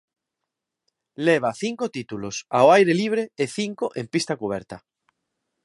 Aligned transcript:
Leva 1.27 1.51
cinco 1.63 1.85
títulos 1.95 2.35
ao 2.57 2.67
aire 2.77 2.93
libre 3.01 3.23
e 3.43 3.45
cinco 3.57 3.85
en 3.99 4.05
pista 4.13 4.33
cuberta. 4.41 4.77